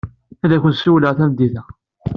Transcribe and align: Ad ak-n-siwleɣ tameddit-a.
Ad 0.43 0.51
ak-n-siwleɣ 0.55 1.11
tameddit-a. 1.17 1.63